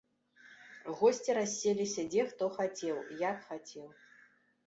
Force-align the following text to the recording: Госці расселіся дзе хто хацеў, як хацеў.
Госці 1.01 1.33
расселіся 1.39 2.05
дзе 2.13 2.25
хто 2.31 2.45
хацеў, 2.55 2.97
як 3.29 3.37
хацеў. 3.51 3.85